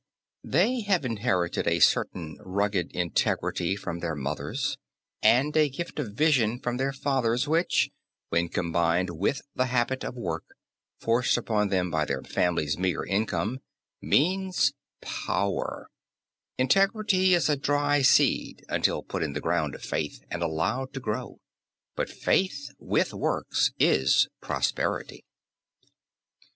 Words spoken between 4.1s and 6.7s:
mothers and a gift of vision